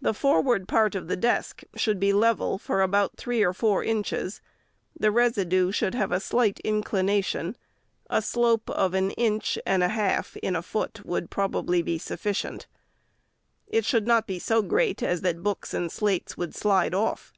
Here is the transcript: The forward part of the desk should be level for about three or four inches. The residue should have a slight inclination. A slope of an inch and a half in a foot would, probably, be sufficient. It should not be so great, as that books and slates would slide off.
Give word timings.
The 0.00 0.14
forward 0.14 0.68
part 0.68 0.94
of 0.94 1.08
the 1.08 1.16
desk 1.16 1.64
should 1.74 1.98
be 1.98 2.12
level 2.12 2.58
for 2.58 2.80
about 2.80 3.16
three 3.16 3.42
or 3.42 3.52
four 3.52 3.82
inches. 3.82 4.40
The 4.96 5.10
residue 5.10 5.72
should 5.72 5.96
have 5.96 6.12
a 6.12 6.20
slight 6.20 6.60
inclination. 6.60 7.56
A 8.08 8.22
slope 8.22 8.70
of 8.70 8.94
an 8.94 9.10
inch 9.10 9.58
and 9.66 9.82
a 9.82 9.88
half 9.88 10.36
in 10.36 10.54
a 10.54 10.62
foot 10.62 11.04
would, 11.04 11.28
probably, 11.28 11.82
be 11.82 11.98
sufficient. 11.98 12.68
It 13.66 13.84
should 13.84 14.06
not 14.06 14.28
be 14.28 14.38
so 14.38 14.62
great, 14.62 15.02
as 15.02 15.22
that 15.22 15.42
books 15.42 15.74
and 15.74 15.90
slates 15.90 16.36
would 16.36 16.54
slide 16.54 16.94
off. 16.94 17.32